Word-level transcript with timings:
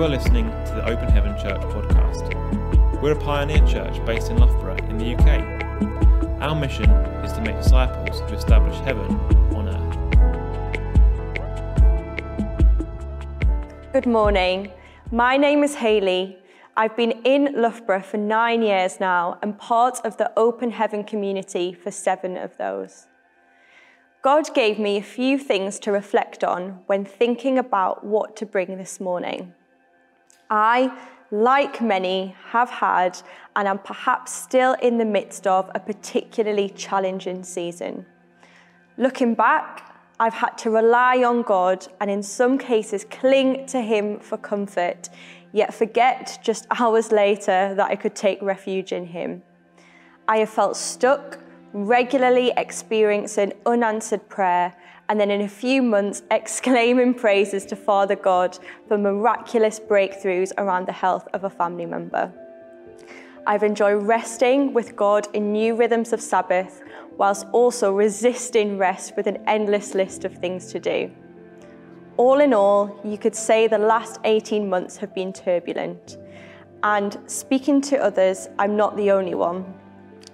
You 0.00 0.06
are 0.06 0.08
listening 0.08 0.46
to 0.46 0.72
the 0.76 0.88
Open 0.88 1.10
Heaven 1.10 1.36
Church 1.36 1.60
podcast. 1.60 3.02
We're 3.02 3.12
a 3.12 3.20
pioneer 3.20 3.62
church 3.66 4.02
based 4.06 4.30
in 4.30 4.38
Loughborough 4.38 4.78
in 4.88 4.96
the 4.96 5.14
UK. 5.14 6.40
Our 6.40 6.54
mission 6.54 6.88
is 7.22 7.34
to 7.34 7.42
make 7.42 7.58
disciples 7.58 8.20
who 8.20 8.28
establish 8.34 8.78
heaven 8.78 9.10
on 9.54 9.68
earth. 9.68 9.96
Good 13.92 14.06
morning. 14.06 14.72
My 15.12 15.36
name 15.36 15.62
is 15.62 15.74
Hayley. 15.74 16.38
I've 16.78 16.96
been 16.96 17.12
in 17.26 17.52
Loughborough 17.60 18.00
for 18.00 18.16
nine 18.16 18.62
years 18.62 19.00
now 19.00 19.38
and 19.42 19.58
part 19.58 20.00
of 20.02 20.16
the 20.16 20.32
Open 20.34 20.70
Heaven 20.70 21.04
community 21.04 21.74
for 21.74 21.90
seven 21.90 22.38
of 22.38 22.56
those. 22.56 23.06
God 24.22 24.54
gave 24.54 24.78
me 24.78 24.96
a 24.96 25.02
few 25.02 25.36
things 25.36 25.78
to 25.80 25.92
reflect 25.92 26.42
on 26.42 26.80
when 26.86 27.04
thinking 27.04 27.58
about 27.58 28.02
what 28.02 28.34
to 28.36 28.46
bring 28.46 28.78
this 28.78 28.98
morning. 28.98 29.52
I 30.50 30.92
like 31.30 31.80
many, 31.80 32.34
have 32.48 32.70
had 32.70 33.20
and 33.54 33.68
am 33.68 33.78
perhaps 33.78 34.32
still 34.32 34.74
in 34.82 34.98
the 34.98 35.04
midst 35.04 35.46
of 35.46 35.70
a 35.74 35.80
particularly 35.80 36.70
challenging 36.70 37.44
season. 37.44 38.04
Looking 38.96 39.34
back, 39.34 39.94
I've 40.18 40.34
had 40.34 40.58
to 40.58 40.70
rely 40.70 41.22
on 41.22 41.42
God 41.42 41.86
and 42.00 42.10
in 42.10 42.22
some 42.22 42.58
cases 42.58 43.06
cling 43.08 43.66
to 43.66 43.80
Him 43.80 44.18
for 44.18 44.36
comfort, 44.36 45.08
yet 45.52 45.72
forget 45.72 46.38
just 46.42 46.66
hours 46.78 47.12
later 47.12 47.74
that 47.76 47.90
I 47.90 47.96
could 47.96 48.16
take 48.16 48.42
refuge 48.42 48.92
in 48.92 49.06
Him. 49.06 49.42
I 50.26 50.38
have 50.38 50.50
felt 50.50 50.76
stuck, 50.76 51.38
regularly 51.72 52.52
experiencing 52.56 53.52
unanswered 53.66 54.28
prayer 54.28 54.74
and 55.08 55.20
then 55.20 55.30
in 55.30 55.40
a 55.40 55.48
few 55.48 55.82
months 55.82 56.22
exclaiming 56.30 57.14
praises 57.14 57.66
to 57.66 57.76
Father 57.76 58.16
God 58.16 58.58
for 58.88 58.96
miraculous 58.96 59.80
breakthroughs 59.80 60.52
around 60.58 60.86
the 60.86 60.92
health 60.92 61.26
of 61.32 61.44
a 61.44 61.50
family 61.50 61.86
member. 61.86 62.32
I've 63.46 63.62
enjoyed 63.62 64.02
resting 64.02 64.72
with 64.72 64.94
God 64.96 65.26
in 65.32 65.52
new 65.52 65.74
rhythms 65.74 66.12
of 66.12 66.20
Sabbath, 66.20 66.82
whilst 67.16 67.46
also 67.52 67.92
resisting 67.92 68.78
rest 68.78 69.16
with 69.16 69.26
an 69.26 69.42
endless 69.46 69.94
list 69.94 70.24
of 70.24 70.34
things 70.34 70.70
to 70.72 70.78
do. 70.78 71.10
All 72.16 72.40
in 72.40 72.52
all, 72.52 73.00
you 73.02 73.16
could 73.16 73.34
say 73.34 73.66
the 73.66 73.78
last 73.78 74.20
18 74.24 74.68
months 74.68 74.98
have 74.98 75.14
been 75.14 75.32
turbulent. 75.32 76.18
And 76.82 77.18
speaking 77.26 77.80
to 77.82 77.98
others, 77.98 78.48
I'm 78.58 78.76
not 78.76 78.96
the 78.96 79.10
only 79.10 79.34
one. 79.34 79.79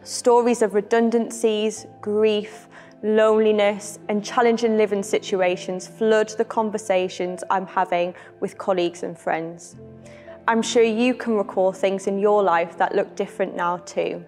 Stories 0.06 0.62
of 0.62 0.74
redundancies, 0.74 1.84
grief, 2.00 2.68
loneliness, 3.02 3.98
and 4.08 4.24
challenging 4.24 4.76
living 4.76 5.02
situations 5.02 5.88
flood 5.88 6.28
the 6.38 6.44
conversations 6.44 7.42
I'm 7.50 7.66
having 7.66 8.14
with 8.38 8.56
colleagues 8.56 9.02
and 9.02 9.18
friends. 9.18 9.74
I'm 10.46 10.62
sure 10.62 10.84
you 10.84 11.12
can 11.12 11.34
recall 11.34 11.72
things 11.72 12.06
in 12.06 12.20
your 12.20 12.40
life 12.40 12.78
that 12.78 12.94
look 12.94 13.16
different 13.16 13.56
now 13.56 13.78
too. 13.78 14.24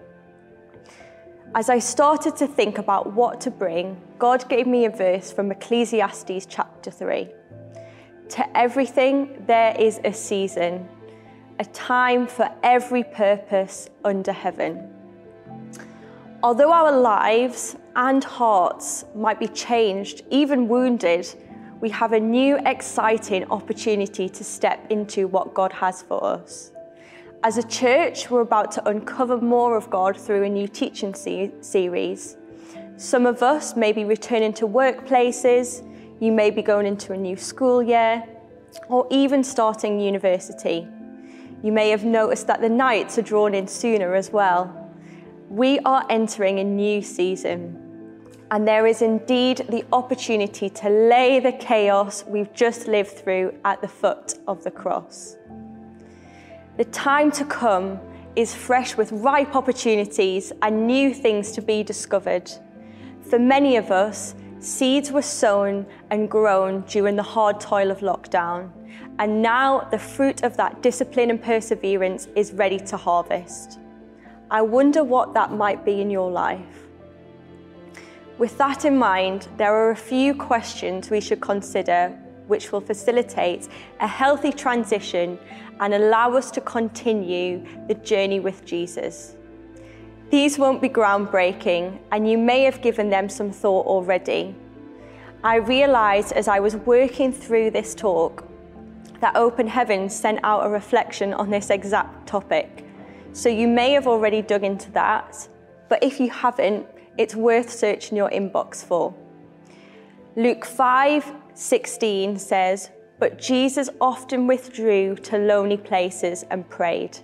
As 1.55 1.69
I 1.69 1.79
started 1.79 2.35
to 2.35 2.45
think 2.45 2.77
about 2.77 3.13
what 3.13 3.39
to 3.39 3.49
bring, 3.49 4.01
God 4.17 4.49
gave 4.49 4.67
me 4.67 4.83
a 4.83 4.89
verse 4.89 5.31
from 5.31 5.49
Ecclesiastes 5.49 6.45
chapter 6.45 6.91
3. 6.91 7.29
To 8.31 8.57
everything 8.57 9.45
there 9.47 9.73
is 9.79 10.01
a 10.03 10.11
season, 10.11 10.89
a 11.57 11.63
time 11.63 12.27
for 12.27 12.49
every 12.63 13.05
purpose 13.05 13.89
under 14.03 14.33
heaven. 14.33 14.88
Although 16.41 16.71
our 16.71 16.97
lives 16.97 17.75
and 17.97 18.23
hearts 18.23 19.03
might 19.13 19.41
be 19.41 19.47
changed, 19.49 20.21
even 20.29 20.69
wounded, 20.69 21.27
we 21.81 21.89
have 21.89 22.13
a 22.13 22.19
new, 22.19 22.57
exciting 22.65 23.43
opportunity 23.51 24.29
to 24.29 24.43
step 24.45 24.89
into 24.89 25.27
what 25.27 25.53
God 25.53 25.73
has 25.73 26.01
for 26.01 26.23
us. 26.23 26.71
As 27.43 27.57
a 27.57 27.63
church, 27.63 28.29
we're 28.29 28.39
about 28.39 28.71
to 28.73 28.87
uncover 28.87 29.41
more 29.41 29.75
of 29.75 29.89
God 29.89 30.15
through 30.15 30.43
a 30.43 30.49
new 30.49 30.69
teaching 30.69 31.13
se- 31.13 31.51
series. 31.59 32.37
Some 32.95 33.25
of 33.25 33.43
us 33.43 33.75
may 33.75 33.91
be 33.91 34.05
returning 34.05 34.53
to 34.53 34.67
workplaces, 34.67 35.85
you 36.21 36.31
may 36.31 36.51
be 36.51 36.61
going 36.61 36.85
into 36.85 37.11
a 37.11 37.17
new 37.17 37.35
school 37.35 37.83
year, 37.83 38.23
or 38.87 39.05
even 39.09 39.43
starting 39.43 39.99
university. 39.99 40.87
You 41.63 41.73
may 41.73 41.89
have 41.89 42.05
noticed 42.05 42.47
that 42.47 42.61
the 42.61 42.69
nights 42.69 43.17
are 43.17 43.23
drawn 43.23 43.53
in 43.53 43.67
sooner 43.67 44.15
as 44.15 44.31
well. 44.31 44.88
We 45.49 45.79
are 45.79 46.05
entering 46.11 46.59
a 46.59 46.63
new 46.63 47.01
season, 47.01 47.75
and 48.51 48.67
there 48.67 48.85
is 48.85 49.01
indeed 49.01 49.65
the 49.67 49.83
opportunity 49.91 50.69
to 50.69 50.89
lay 50.89 51.39
the 51.39 51.53
chaos 51.53 52.23
we've 52.27 52.53
just 52.53 52.87
lived 52.87 53.09
through 53.09 53.55
at 53.65 53.81
the 53.81 53.87
foot 53.87 54.35
of 54.47 54.63
the 54.63 54.69
cross. 54.69 55.37
The 56.77 56.85
time 56.85 57.31
to 57.31 57.45
come 57.45 57.99
is 58.35 58.53
fresh 58.53 58.95
with 58.95 59.11
ripe 59.11 59.55
opportunities 59.55 60.51
and 60.61 60.85
new 60.85 61.15
things 61.15 61.51
to 61.53 61.63
be 61.63 61.81
discovered. 61.81 62.51
For 63.27 63.39
many 63.39 63.75
of 63.75 63.89
us, 63.89 64.35
seeds 64.59 65.11
were 65.11 65.23
sown 65.23 65.87
and 66.11 66.29
grown 66.29 66.81
during 66.81 67.15
the 67.15 67.23
hard 67.23 67.59
toil 67.59 67.89
of 67.89 68.01
lockdown, 68.01 68.69
and 69.17 69.41
now 69.41 69.87
the 69.89 69.97
fruit 69.97 70.43
of 70.43 70.55
that 70.57 70.83
discipline 70.83 71.31
and 71.31 71.41
perseverance 71.41 72.27
is 72.35 72.51
ready 72.53 72.77
to 72.81 72.97
harvest. 72.97 73.79
I 74.51 74.63
wonder 74.63 75.03
what 75.03 75.35
that 75.35 75.51
might 75.51 75.85
be 75.85 76.01
in 76.01 76.09
your 76.09 76.31
life. 76.31 76.87
With 78.39 78.57
that 78.57 78.83
in 78.83 78.97
mind, 78.97 79.47
there 79.57 79.75
are 79.75 79.91
a 79.91 79.95
few 79.95 80.33
questions 80.33 81.11
we 81.11 81.21
should 81.21 81.39
consider 81.39 82.17
which 82.47 82.71
will 82.71 82.81
facilitate 82.81 83.67
a 83.99 84.07
healthy 84.07 84.51
transition 84.51 85.37
and 85.79 85.93
allow 85.93 86.33
us 86.33 86.49
to 86.51 86.61
continue 86.61 87.63
the 87.87 87.93
journey 87.93 88.39
with 88.39 88.65
Jesus. 88.65 89.35
These 90.31 90.57
won't 90.57 90.81
be 90.81 90.89
groundbreaking, 90.89 91.99
and 92.11 92.29
you 92.29 92.37
may 92.37 92.63
have 92.63 92.81
given 92.81 93.09
them 93.09 93.29
some 93.29 93.51
thought 93.51 93.85
already. 93.85 94.55
I 95.43 95.55
realised 95.57 96.33
as 96.33 96.47
I 96.47 96.59
was 96.59 96.75
working 96.75 97.31
through 97.31 97.71
this 97.71 97.93
talk 97.93 98.47
that 99.21 99.35
Open 99.35 99.67
Heaven 99.67 100.09
sent 100.09 100.39
out 100.43 100.65
a 100.65 100.69
reflection 100.69 101.33
on 101.33 101.51
this 101.51 101.69
exact 101.69 102.27
topic. 102.27 102.88
So 103.33 103.47
you 103.47 103.67
may 103.67 103.91
have 103.91 104.07
already 104.07 104.41
dug 104.41 104.63
into 104.63 104.91
that, 104.91 105.47
but 105.87 106.03
if 106.03 106.19
you 106.19 106.29
haven't, 106.29 106.87
it's 107.17 107.35
worth 107.35 107.69
searching 107.69 108.17
your 108.17 108.29
inbox 108.29 108.83
for. 108.83 109.13
Luke 110.35 110.65
5 110.65 111.33
16 111.53 112.39
says, 112.39 112.89
But 113.19 113.37
Jesus 113.37 113.89
often 113.99 114.47
withdrew 114.47 115.15
to 115.15 115.37
lonely 115.37 115.77
places 115.77 116.45
and 116.49 116.67
prayed. 116.69 117.19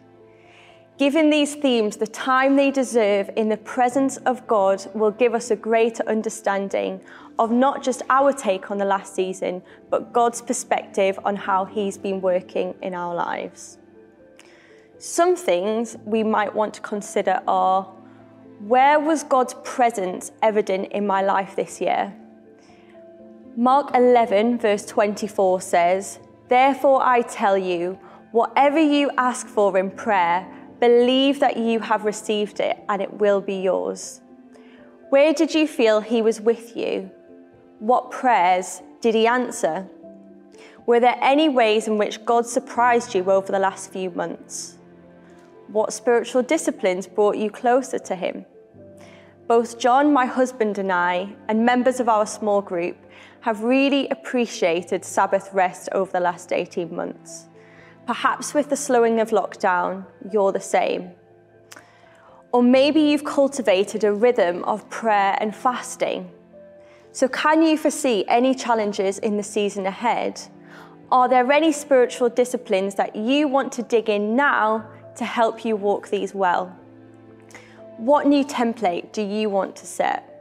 Given 0.98 1.30
these 1.30 1.56
themes 1.56 1.98
the 1.98 2.08
time 2.08 2.56
they 2.56 2.72
deserve 2.72 3.30
in 3.36 3.50
the 3.50 3.58
presence 3.58 4.18
of 4.18 4.46
God 4.48 4.86
will 4.94 5.12
give 5.12 5.34
us 5.34 5.52
a 5.52 5.56
greater 5.56 6.08
understanding 6.08 7.02
of 7.40 7.52
not 7.52 7.84
just 7.84 8.02
our 8.10 8.32
take 8.32 8.72
on 8.72 8.78
the 8.78 8.86
last 8.86 9.16
season, 9.16 9.62
but 9.90 10.14
God's 10.14 10.42
perspective 10.42 11.20
on 11.26 11.36
how 11.36 11.66
He's 11.66 11.98
been 11.98 12.22
working 12.22 12.76
in 12.82 12.94
our 12.94 13.14
lives. 13.14 13.78
Some 14.98 15.36
things 15.36 15.98
we 16.06 16.24
might 16.24 16.56
want 16.56 16.74
to 16.76 16.82
consider 16.82 17.42
are 17.48 17.84
where 18.60 19.00
was 19.00 19.24
God's 19.24 19.54
presence 19.66 20.32
evident 20.42 20.94
in 20.94 21.06
my 21.06 21.22
life 21.22 21.56
this 21.56 21.82
year? 21.82 22.14
Mark 23.58 23.94
11, 23.94 24.58
verse 24.58 24.86
24 24.86 25.62
says, 25.62 26.20
Therefore 26.48 27.02
I 27.04 27.22
tell 27.22 27.58
you, 27.58 28.00
whatever 28.32 28.80
you 28.80 29.12
ask 29.18 29.48
for 29.48 29.78
in 29.78 29.92
prayer, 29.92 30.48
believe 30.80 31.42
that 31.42 31.58
you 31.58 31.80
have 31.80 32.06
received 32.06 32.62
it 32.62 32.78
and 32.88 33.02
it 33.02 33.14
will 33.14 33.42
be 33.42 33.56
yours. 33.56 34.22
Where 35.10 35.34
did 35.34 35.54
you 35.54 35.68
feel 35.68 36.00
He 36.00 36.22
was 36.22 36.40
with 36.40 36.76
you? 36.76 37.12
What 37.80 38.12
prayers 38.12 38.82
did 39.02 39.14
He 39.14 39.28
answer? 39.28 39.88
Were 40.86 41.00
there 41.00 41.18
any 41.22 41.50
ways 41.50 41.88
in 41.88 41.98
which 41.98 42.24
God 42.24 42.46
surprised 42.46 43.14
you 43.14 43.30
over 43.30 43.52
the 43.52 43.60
last 43.60 43.92
few 43.92 44.10
months? 44.12 44.75
What 45.68 45.94
spiritual 45.94 46.44
disciplines 46.44 47.08
brought 47.08 47.38
you 47.38 47.50
closer 47.50 47.98
to 48.00 48.16
Him? 48.16 48.46
Both 49.48 49.80
John, 49.80 50.14
my 50.14 50.26
husband, 50.26 50.78
and 50.78 50.92
I, 50.92 51.36
and 51.48 51.66
members 51.66 52.00
of 52.00 52.08
our 52.08 52.26
small 52.26 52.62
group, 52.62 52.98
have 53.42 53.64
really 53.64 54.08
appreciated 54.10 55.04
Sabbath 55.04 55.50
rest 55.54 55.90
over 55.92 56.12
the 56.12 56.20
last 56.20 56.52
18 56.52 56.96
months. 56.96 57.46
Perhaps 58.06 58.54
with 58.54 58.70
the 58.70 58.76
slowing 58.76 59.20
of 59.20 59.32
lockdown, 59.32 60.06
you're 60.32 60.52
the 60.52 60.60
same. 60.60 61.12
Or 62.52 62.62
maybe 62.64 63.02
you've 63.02 63.24
cultivated 63.24 64.04
a 64.04 64.14
rhythm 64.14 64.64
of 64.64 64.90
prayer 64.90 65.36
and 65.40 65.56
fasting. 65.56 66.32
So, 67.12 67.28
can 67.28 67.64
you 67.64 67.78
foresee 67.78 68.24
any 68.28 68.54
challenges 68.54 69.20
in 69.20 69.38
the 69.38 69.44
season 69.44 69.86
ahead? 69.86 70.42
Are 71.12 71.30
there 71.30 71.52
any 71.52 71.72
spiritual 71.72 72.30
disciplines 72.30 72.96
that 72.96 73.16
you 73.16 73.48
want 73.48 73.72
to 73.74 73.84
dig 73.84 74.10
in 74.10 74.36
now 74.36 74.88
to 75.16 75.26
help 75.26 75.66
you 75.66 75.76
walk 75.76 76.10
these 76.10 76.34
well. 76.34 76.78
What 77.98 78.28
new 78.28 78.44
template 78.44 79.12
do 79.12 79.22
you 79.22 79.50
want 79.50 79.76
to 79.78 79.86
set? 79.86 80.32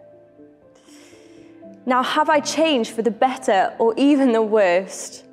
Now, 1.87 2.03
have 2.03 2.31
I 2.31 2.41
changed 2.41 2.93
for 2.93 3.03
the 3.03 3.11
better 3.11 3.75
or 3.79 3.95
even 3.97 4.33
the 4.33 4.43
worst? 4.43 5.25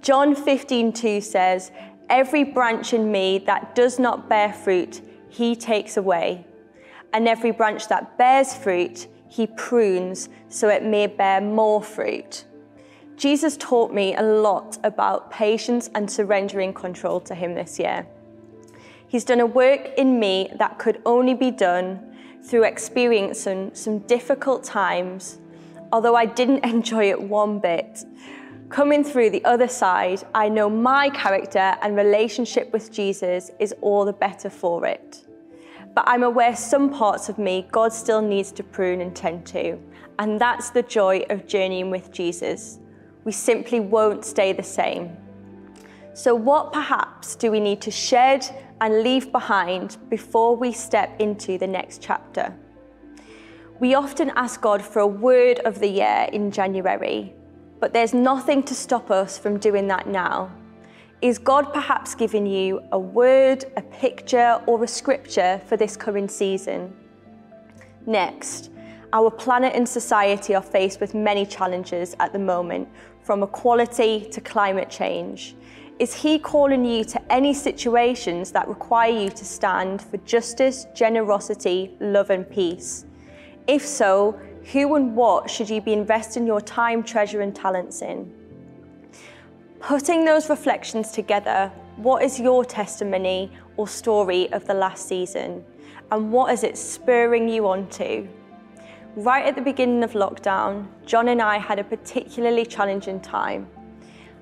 John 0.00 0.34
15:2 0.34 1.22
says, 1.22 1.70
Every 2.08 2.44
branch 2.44 2.94
in 2.94 3.10
me 3.12 3.38
that 3.40 3.74
does 3.74 3.98
not 3.98 4.28
bear 4.28 4.52
fruit, 4.52 5.02
he 5.28 5.54
takes 5.54 5.96
away. 5.96 6.46
And 7.12 7.28
every 7.28 7.50
branch 7.50 7.88
that 7.88 8.16
bears 8.16 8.54
fruit, 8.54 9.08
he 9.28 9.46
prunes 9.46 10.28
so 10.48 10.68
it 10.68 10.82
may 10.82 11.06
bear 11.06 11.40
more 11.40 11.82
fruit. 11.82 12.44
Jesus 13.16 13.56
taught 13.56 13.92
me 13.92 14.14
a 14.14 14.22
lot 14.22 14.78
about 14.84 15.30
patience 15.30 15.90
and 15.94 16.10
surrendering 16.10 16.72
control 16.72 17.20
to 17.20 17.34
him 17.34 17.54
this 17.54 17.78
year. 17.78 18.06
He's 19.08 19.24
done 19.24 19.40
a 19.40 19.46
work 19.46 19.88
in 19.96 20.20
me 20.20 20.50
that 20.56 20.78
could 20.78 21.00
only 21.06 21.32
be 21.32 21.50
done 21.50 22.14
through 22.42 22.64
experiencing 22.64 23.70
some 23.74 24.00
difficult 24.00 24.64
times, 24.64 25.38
although 25.90 26.14
I 26.14 26.26
didn't 26.26 26.64
enjoy 26.64 27.08
it 27.10 27.20
one 27.20 27.58
bit. 27.58 28.04
Coming 28.68 29.02
through 29.02 29.30
the 29.30 29.42
other 29.46 29.66
side, 29.66 30.24
I 30.34 30.50
know 30.50 30.68
my 30.68 31.08
character 31.08 31.74
and 31.80 31.96
relationship 31.96 32.70
with 32.70 32.92
Jesus 32.92 33.50
is 33.58 33.74
all 33.80 34.04
the 34.04 34.12
better 34.12 34.50
for 34.50 34.84
it. 34.84 35.24
But 35.94 36.04
I'm 36.06 36.22
aware 36.22 36.54
some 36.54 36.90
parts 36.90 37.30
of 37.30 37.38
me 37.38 37.66
God 37.72 37.94
still 37.94 38.20
needs 38.20 38.52
to 38.52 38.62
prune 38.62 39.00
and 39.00 39.16
tend 39.16 39.46
to, 39.46 39.78
and 40.18 40.38
that's 40.38 40.68
the 40.68 40.82
joy 40.82 41.24
of 41.30 41.46
journeying 41.46 41.90
with 41.90 42.12
Jesus. 42.12 42.78
We 43.24 43.32
simply 43.32 43.80
won't 43.80 44.26
stay 44.26 44.52
the 44.52 44.62
same. 44.62 45.16
So, 46.18 46.34
what 46.34 46.72
perhaps 46.72 47.36
do 47.36 47.52
we 47.52 47.60
need 47.60 47.80
to 47.82 47.92
shed 47.92 48.44
and 48.80 49.04
leave 49.04 49.30
behind 49.30 49.98
before 50.08 50.56
we 50.56 50.72
step 50.72 51.20
into 51.20 51.58
the 51.58 51.66
next 51.68 52.02
chapter? 52.02 52.52
We 53.78 53.94
often 53.94 54.30
ask 54.30 54.60
God 54.60 54.82
for 54.82 54.98
a 54.98 55.06
word 55.06 55.60
of 55.60 55.78
the 55.78 55.86
year 55.86 56.28
in 56.32 56.50
January, 56.50 57.32
but 57.78 57.92
there's 57.92 58.14
nothing 58.14 58.64
to 58.64 58.74
stop 58.74 59.12
us 59.12 59.38
from 59.38 59.60
doing 59.60 59.86
that 59.86 60.08
now. 60.08 60.50
Is 61.22 61.38
God 61.38 61.72
perhaps 61.72 62.16
giving 62.16 62.46
you 62.46 62.82
a 62.90 62.98
word, 62.98 63.66
a 63.76 63.82
picture, 63.82 64.60
or 64.66 64.82
a 64.82 64.88
scripture 64.88 65.60
for 65.66 65.76
this 65.76 65.96
current 65.96 66.32
season? 66.32 66.96
Next, 68.06 68.72
our 69.12 69.30
planet 69.30 69.72
and 69.76 69.88
society 69.88 70.56
are 70.56 70.62
faced 70.62 71.00
with 71.00 71.14
many 71.14 71.46
challenges 71.46 72.16
at 72.18 72.32
the 72.32 72.40
moment, 72.40 72.88
from 73.22 73.44
equality 73.44 74.28
to 74.32 74.40
climate 74.40 74.90
change. 74.90 75.54
Is 75.98 76.14
He 76.14 76.38
calling 76.38 76.84
you 76.84 77.02
to 77.04 77.32
any 77.32 77.52
situations 77.52 78.52
that 78.52 78.68
require 78.68 79.10
you 79.10 79.30
to 79.30 79.44
stand 79.44 80.00
for 80.00 80.18
justice, 80.18 80.86
generosity, 80.94 81.96
love, 81.98 82.30
and 82.30 82.48
peace? 82.48 83.04
If 83.66 83.84
so, 83.84 84.38
who 84.72 84.94
and 84.94 85.16
what 85.16 85.50
should 85.50 85.68
you 85.68 85.80
be 85.80 85.92
investing 85.92 86.46
your 86.46 86.60
time, 86.60 87.02
treasure, 87.02 87.40
and 87.40 87.52
talents 87.52 88.02
in? 88.02 88.32
Putting 89.80 90.24
those 90.24 90.48
reflections 90.48 91.10
together, 91.10 91.72
what 91.96 92.22
is 92.22 92.38
your 92.38 92.64
testimony 92.64 93.50
or 93.76 93.88
story 93.88 94.52
of 94.52 94.68
the 94.68 94.74
last 94.74 95.08
season? 95.08 95.64
And 96.12 96.30
what 96.30 96.52
is 96.52 96.62
it 96.62 96.78
spurring 96.78 97.48
you 97.48 97.66
on 97.66 97.88
to? 97.90 98.28
Right 99.16 99.44
at 99.44 99.56
the 99.56 99.62
beginning 99.62 100.04
of 100.04 100.12
lockdown, 100.12 100.86
John 101.06 101.26
and 101.26 101.42
I 101.42 101.58
had 101.58 101.80
a 101.80 101.84
particularly 101.84 102.66
challenging 102.66 103.20
time. 103.20 103.66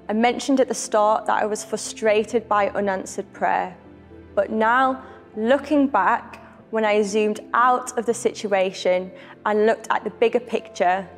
I 0.08 0.12
mentioned 0.12 0.60
at 0.60 0.68
the 0.68 0.74
start 0.74 1.26
that 1.26 1.42
I 1.42 1.46
was 1.46 1.64
frustrated 1.64 2.48
by 2.48 2.68
unanswered 2.68 3.32
prayer. 3.32 3.76
But 4.36 4.50
now, 4.50 5.02
looking 5.36 5.88
back, 5.88 6.42
when 6.70 6.84
I 6.84 7.02
zoomed 7.02 7.40
out 7.54 7.98
of 7.98 8.06
the 8.06 8.14
situation 8.14 9.10
and 9.44 9.66
looked 9.66 9.88
at 9.90 10.04
the 10.04 10.10
bigger 10.10 10.38
picture, 10.38 11.08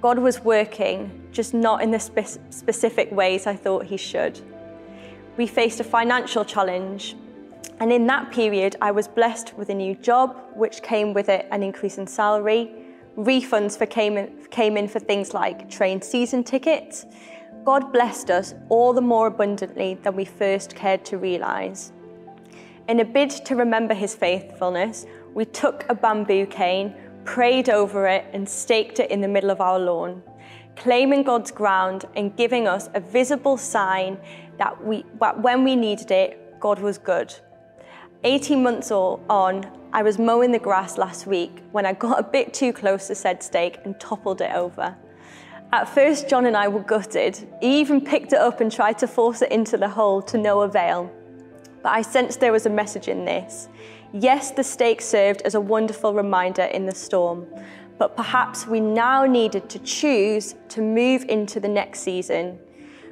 God 0.00 0.18
was 0.18 0.40
working, 0.40 1.28
just 1.30 1.52
not 1.52 1.82
in 1.82 1.90
the 1.90 1.98
spe- 1.98 2.40
specific 2.50 3.12
ways 3.12 3.46
I 3.46 3.54
thought 3.54 3.84
He 3.84 3.98
should. 3.98 4.40
We 5.36 5.46
faced 5.46 5.80
a 5.80 5.84
financial 5.84 6.44
challenge, 6.44 7.16
and 7.80 7.92
in 7.92 8.06
that 8.06 8.32
period, 8.32 8.76
I 8.80 8.92
was 8.92 9.08
blessed 9.08 9.54
with 9.58 9.68
a 9.68 9.74
new 9.74 9.94
job, 9.94 10.38
which 10.54 10.82
came 10.82 11.12
with 11.12 11.28
it 11.28 11.46
an 11.50 11.62
increase 11.62 11.98
in 11.98 12.06
salary. 12.06 12.70
Refunds 13.16 13.76
for 13.76 13.86
came, 13.86 14.16
in, 14.16 14.46
came 14.50 14.76
in 14.78 14.88
for 14.88 15.00
things 15.00 15.34
like 15.34 15.70
train 15.70 16.00
season 16.00 16.44
tickets. 16.44 17.04
God 17.64 17.92
blessed 17.92 18.30
us 18.30 18.54
all 18.68 18.92
the 18.92 19.00
more 19.00 19.28
abundantly 19.28 19.94
than 20.02 20.16
we 20.16 20.24
first 20.24 20.74
cared 20.74 21.04
to 21.04 21.16
realise. 21.16 21.92
In 22.88 22.98
a 22.98 23.04
bid 23.04 23.30
to 23.30 23.54
remember 23.54 23.94
his 23.94 24.16
faithfulness, 24.16 25.06
we 25.32 25.44
took 25.44 25.84
a 25.88 25.94
bamboo 25.94 26.46
cane, 26.46 26.92
prayed 27.24 27.70
over 27.70 28.08
it, 28.08 28.24
and 28.32 28.48
staked 28.48 28.98
it 28.98 29.12
in 29.12 29.20
the 29.20 29.28
middle 29.28 29.50
of 29.50 29.60
our 29.60 29.78
lawn, 29.78 30.24
claiming 30.74 31.22
God's 31.22 31.52
ground 31.52 32.04
and 32.16 32.36
giving 32.36 32.66
us 32.66 32.88
a 32.94 33.00
visible 33.00 33.56
sign 33.56 34.18
that, 34.58 34.84
we, 34.84 35.04
that 35.20 35.40
when 35.40 35.62
we 35.62 35.76
needed 35.76 36.10
it, 36.10 36.58
God 36.58 36.80
was 36.80 36.98
good. 36.98 37.32
18 38.24 38.60
months 38.60 38.90
on, 38.90 39.70
I 39.92 40.02
was 40.02 40.18
mowing 40.18 40.50
the 40.50 40.58
grass 40.58 40.98
last 40.98 41.28
week 41.28 41.62
when 41.70 41.86
I 41.86 41.92
got 41.92 42.18
a 42.18 42.24
bit 42.24 42.52
too 42.52 42.72
close 42.72 43.06
to 43.06 43.14
said 43.14 43.40
stake 43.40 43.78
and 43.84 43.98
toppled 44.00 44.40
it 44.40 44.52
over. 44.52 44.96
At 45.72 45.88
first, 45.88 46.28
John 46.28 46.46
and 46.46 46.56
I 46.56 46.68
were 46.68 46.82
gutted. 46.82 47.36
He 47.60 47.80
even 47.80 48.00
picked 48.00 48.32
it 48.32 48.38
up 48.38 48.60
and 48.60 48.70
tried 48.70 48.98
to 48.98 49.06
force 49.06 49.42
it 49.42 49.50
into 49.50 49.76
the 49.76 49.88
hole 49.88 50.20
to 50.22 50.36
no 50.36 50.60
avail 50.62 51.10
but 51.82 51.92
I 51.92 52.02
sensed 52.02 52.40
there 52.40 52.52
was 52.52 52.66
a 52.66 52.70
message 52.70 53.08
in 53.08 53.24
this. 53.24 53.68
Yes, 54.12 54.50
the 54.50 54.64
stake 54.64 55.00
served 55.00 55.42
as 55.42 55.54
a 55.54 55.60
wonderful 55.60 56.14
reminder 56.14 56.62
in 56.62 56.86
the 56.86 56.94
storm, 56.94 57.46
but 57.98 58.16
perhaps 58.16 58.66
we 58.66 58.80
now 58.80 59.24
needed 59.24 59.68
to 59.70 59.78
choose 59.80 60.54
to 60.68 60.80
move 60.80 61.24
into 61.28 61.60
the 61.60 61.68
next 61.68 62.00
season. 62.00 62.58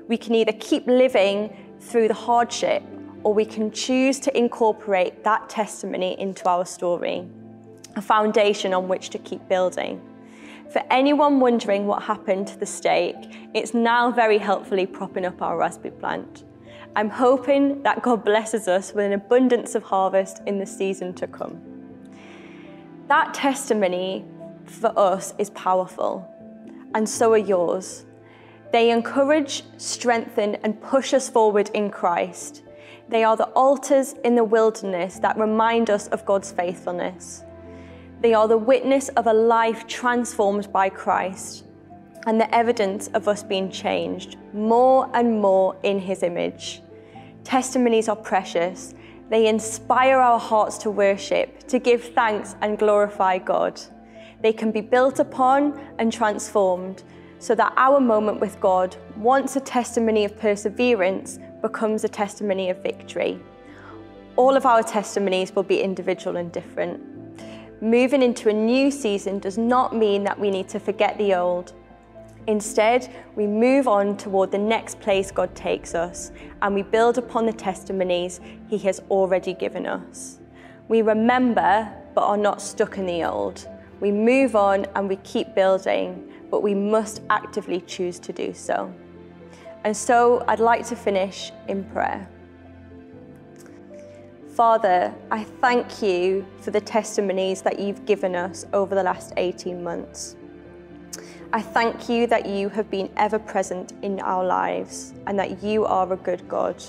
We 0.09 0.17
can 0.17 0.35
either 0.35 0.53
keep 0.53 0.87
living 0.87 1.56
through 1.81 2.09
the 2.09 2.15
hardship 2.15 2.83
or 3.23 3.35
we 3.35 3.45
can 3.45 3.71
choose 3.71 4.19
to 4.21 4.37
incorporate 4.37 5.25
that 5.25 5.49
testimony 5.49 6.19
into 6.19 6.49
our 6.49 6.65
story, 6.65 7.27
a 7.96 8.03
foundation 8.03 8.73
on 8.73 8.89
which 8.89 9.11
to 9.11 9.19
keep 9.19 9.46
building. 9.49 10.01
For 10.72 10.82
anyone 10.89 11.41
wondering 11.41 11.89
what 11.89 12.05
happened 12.05 12.46
to 12.46 12.56
the 12.56 12.67
stake, 12.67 13.17
it's 13.55 13.74
now 13.74 14.12
very 14.12 14.39
helpfully 14.39 14.86
propping 14.86 15.24
up 15.24 15.43
our 15.43 15.56
raspberry 15.56 15.91
plant. 15.91 16.44
I'm 16.94 17.10
hoping 17.10 17.82
that 17.82 18.03
God 18.03 18.24
blesses 18.24 18.69
us 18.69 18.93
with 18.93 19.05
an 19.05 19.12
abundance 19.12 19.74
of 19.74 19.82
harvest 19.82 20.43
in 20.46 20.58
the 20.58 20.67
season 20.67 21.12
to 21.15 21.27
come. 21.27 21.60
That 23.08 23.34
testimony 23.34 24.24
for 24.65 24.96
us 24.96 25.34
is 25.39 25.50
powerful, 25.50 26.24
and 26.94 27.08
so 27.08 27.32
are 27.32 27.39
yours. 27.39 28.05
They 28.70 28.91
encourage, 28.91 29.65
strengthen, 29.77 30.55
and 30.62 30.81
push 30.81 31.12
us 31.12 31.29
forward 31.29 31.70
in 31.74 31.91
Christ. 31.91 32.62
They 33.08 33.24
are 33.24 33.36
the 33.36 33.48
altars 33.56 34.15
in 34.24 34.36
the 34.36 34.44
wilderness 34.44 35.19
that 35.19 35.36
remind 35.36 35.91
us 35.91 36.06
of 36.08 36.24
God's 36.24 36.53
faithfulness. 36.53 37.43
They 38.20 38.34
are 38.34 38.46
the 38.46 38.58
witness 38.58 39.08
of 39.10 39.27
a 39.27 39.32
life 39.32 39.86
transformed 39.86 40.70
by 40.70 40.91
Christ 40.91 41.65
and 42.27 42.39
the 42.39 42.55
evidence 42.55 43.08
of 43.15 43.29
us 43.29 43.43
being 43.43 43.70
changed 43.70 44.36
more 44.53 45.10
and 45.15 45.41
more 45.41 45.77
in 45.82 45.98
His 45.98 46.22
image. 46.22 46.82
Testimonies 47.44 48.08
are 48.08 48.17
precious. 48.17 48.94
They 49.31 49.46
inspire 49.46 50.19
our 50.19 50.39
hearts 50.39 50.77
to 50.79 50.91
worship, 50.91 51.67
to 51.69 51.79
give 51.79 52.12
thanks 52.12 52.56
and 52.60 52.79
glorify 52.79 53.39
God. 53.39 53.81
They 54.43 54.53
can 54.53 54.70
be 54.70 54.82
built 54.82 55.19
upon 55.19 55.81
and 55.98 56.12
transformed 56.12 57.03
so 57.39 57.55
that 57.55 57.72
our 57.79 58.00
moment 58.00 58.39
with 58.39 58.60
God, 58.60 58.96
once 59.17 59.56
a 59.56 59.60
testimony 59.60 60.27
of 60.27 60.39
perseverance, 60.39 61.39
becomes 61.62 62.05
a 62.05 62.08
testimony 62.08 62.69
of 62.69 62.82
victory. 62.82 63.41
All 64.36 64.56
of 64.56 64.67
our 64.67 64.82
testimonies 64.82 65.55
will 65.55 65.62
be 65.62 65.81
individual 65.81 66.36
and 66.36 66.53
different. 66.53 67.00
Moving 67.81 68.22
into 68.22 68.49
a 68.49 68.53
new 68.53 68.91
season 68.91 69.39
does 69.39 69.56
not 69.56 69.94
mean 69.94 70.25
that 70.25 70.39
we 70.39 70.51
need 70.51 70.69
to 70.69 70.81
forget 70.81 71.17
the 71.19 71.34
old 71.34 71.72
Instead, 72.46 73.08
we 73.37 73.46
move 73.46 73.87
on 73.87 74.17
toward 74.17 74.51
the 74.51 74.58
next 74.58 74.99
place 75.01 75.31
God 75.31 75.55
takes 75.55 75.94
us 75.94 76.32
and 76.63 76.75
we 76.75 76.82
build 76.82 77.19
upon 77.19 77.46
the 77.46 77.53
testimonies 77.53 78.41
He 78.69 78.79
has 78.79 79.01
already 79.10 79.55
given 79.55 79.87
us. 79.87 80.41
We 80.89 81.03
remember 81.03 81.93
but 82.15 82.22
are 82.22 82.37
not 82.37 82.60
stuck 82.60 82.99
in 82.99 83.06
the 83.06 83.25
old. 83.25 83.69
We 84.01 84.10
move 84.10 84.56
on 84.56 84.87
and 84.96 85.08
we 85.08 85.17
keep 85.17 85.55
building, 85.55 86.32
but 86.51 86.63
we 86.63 86.75
must 86.75 87.22
actively 87.31 87.82
choose 87.82 88.19
to 88.20 88.32
do 88.32 88.53
so. 88.55 88.93
And 89.84 89.96
so 89.96 90.44
I'd 90.49 90.60
like 90.60 90.87
to 90.89 90.96
finish 90.96 91.53
in 91.69 91.84
prayer. 91.84 92.29
Father, 94.55 95.15
I 95.31 95.45
thank 95.45 96.03
you 96.03 96.45
for 96.61 96.73
the 96.73 96.81
testimonies 96.81 97.63
that 97.63 97.79
you've 97.79 98.05
given 98.05 98.35
us 98.35 98.67
over 98.73 98.97
the 98.97 99.03
last 99.03 99.33
18 99.37 99.83
months. 99.83 100.35
I 101.53 101.63
thank 101.63 102.09
you 102.09 102.27
that 102.27 102.47
you 102.47 102.69
have 102.69 102.91
been 102.91 103.11
ever 103.17 103.39
present 103.39 103.93
in 104.03 104.19
our 104.21 104.45
lives 104.45 105.15
and 105.29 105.39
that 105.39 105.63
you 105.63 105.85
are 105.85 106.13
a 106.13 106.17
good 106.17 106.49
God. 106.49 106.83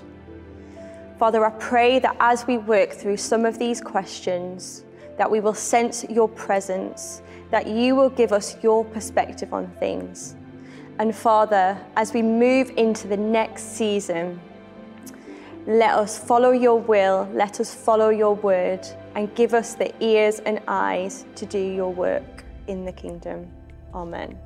Father, 1.20 1.46
I 1.46 1.52
pray 1.52 2.00
that 2.00 2.16
as 2.20 2.48
we 2.48 2.58
work 2.58 2.92
through 2.92 3.18
some 3.18 3.46
of 3.46 3.60
these 3.60 3.80
questions, 3.80 4.84
that 5.18 5.30
we 5.30 5.40
will 5.40 5.54
sense 5.54 6.04
your 6.10 6.28
presence, 6.28 7.22
that 7.52 7.68
you 7.68 7.96
will 7.96 8.10
give 8.10 8.34
us 8.34 8.58
your 8.64 8.84
perspective 8.86 9.54
on 9.54 9.68
things. 9.80 10.36
And 10.98 11.16
Father, 11.16 11.80
as 11.96 12.12
we 12.12 12.24
move 12.24 12.72
into 12.76 13.08
the 13.08 13.18
next 13.18 13.78
season, 13.78 14.42
Let 15.68 15.94
us 15.94 16.18
follow 16.18 16.52
your 16.52 16.80
will, 16.80 17.30
let 17.34 17.60
us 17.60 17.74
follow 17.74 18.10
your 18.10 18.36
word, 18.36 18.88
and 19.16 19.34
give 19.36 19.54
us 19.54 19.76
the 19.76 19.94
ears 20.04 20.40
and 20.40 20.60
eyes 20.68 21.26
to 21.36 21.46
do 21.46 21.60
your 21.60 21.94
work 21.94 22.44
in 22.68 22.84
the 22.84 22.92
kingdom. 22.92 23.48
Amen. 23.94 24.40